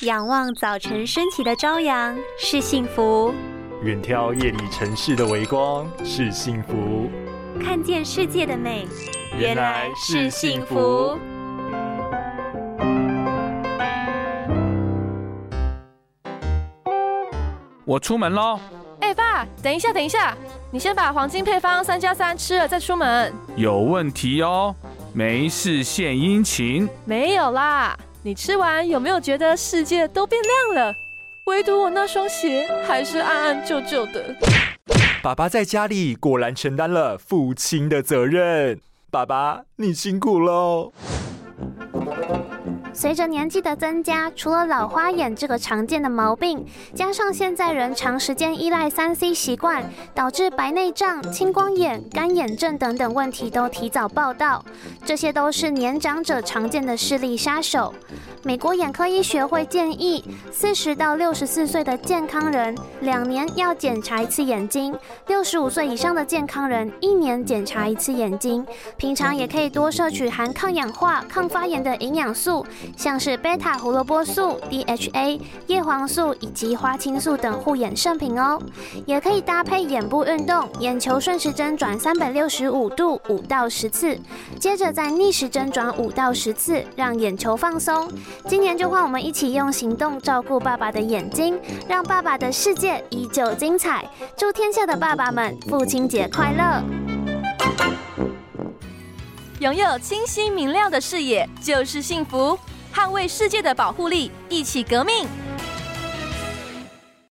[0.00, 3.32] 仰望早晨升起的朝阳是幸福，
[3.84, 7.08] 远眺夜里城市的微光是幸福，
[7.62, 8.88] 看见世界的美
[9.38, 11.16] 原来是幸福。
[17.84, 18.58] 我出门喽！
[19.00, 20.36] 哎，爸，等一下，等一下，
[20.72, 23.32] 你先把黄金配方三加三吃了再出门。
[23.54, 24.74] 有问题哦，
[25.12, 26.88] 没事献殷勤。
[27.04, 30.96] 没有啦，你吃完有没有觉得世界都变亮了？
[31.44, 34.34] 唯独我那双鞋还是暗暗旧旧的。
[35.22, 38.80] 爸爸在家里果然承担了父亲的责任。
[39.10, 40.90] 爸爸，你辛苦喽。
[42.94, 54.64] 随着年纪的增加，除了老花眼这个常见的毛病，加上现在人长时间依赖三 C 习惯，导致白内障、青光眼、干眼症等等问题都提早报道，
[55.04, 57.92] 这些都是年长者常见的视力杀手。
[58.44, 64.96] 美国眼科医学会建议，四十到六十四岁的健康人两年要检查一次眼睛，
[65.26, 68.64] 六十五岁以上的健康人一年检查一次眼睛。
[68.96, 72.64] 平常也可以多摄取含抗氧化、抗发炎的营养素，
[72.96, 78.60] 像是贝塔胡萝卜素 （DHA）、叶黄素以及花青素等护眼圣品哦。
[79.06, 84.18] 也可以搭配眼部运动，眼球顺时针转三百六十五度五到十次，
[84.58, 88.10] 接着再逆时针转五到十次，让眼球放松。
[88.48, 94.04] 今年就换我们一起用行动照顾爸爸的眼睛，让爸爸的世界依旧精彩。
[94.36, 96.82] 祝天下的爸爸们父亲节快乐！
[99.60, 102.58] 拥有清晰明亮的视野就是幸福，
[102.94, 105.26] 捍卫世界的保护力，一起革命。